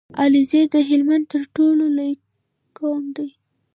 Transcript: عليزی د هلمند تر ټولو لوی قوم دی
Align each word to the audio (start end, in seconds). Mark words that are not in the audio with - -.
عليزی 0.21 0.61
د 0.73 0.75
هلمند 0.89 1.25
تر 1.33 1.41
ټولو 1.55 1.85
لوی 1.97 2.13
قوم 2.77 3.03
دی 3.15 3.29